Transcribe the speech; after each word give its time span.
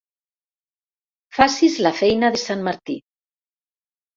Facis 1.39 1.77
la 1.89 1.91
feina 1.99 2.33
de 2.37 2.41
sant 2.45 2.67
Martí. 2.71 2.97